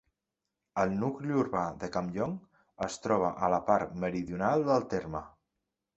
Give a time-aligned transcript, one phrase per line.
[0.83, 2.33] El nucli urbà de Campllong
[2.87, 5.27] es troba a la part meridional del terme.